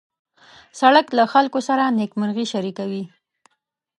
[0.79, 3.03] سړک له خلکو سره نېکمرغي شریکوي.